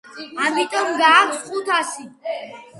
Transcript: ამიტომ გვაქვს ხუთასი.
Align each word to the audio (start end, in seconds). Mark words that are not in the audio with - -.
ამიტომ 0.45 0.89
გვაქვს 1.03 1.45
ხუთასი. 1.45 2.11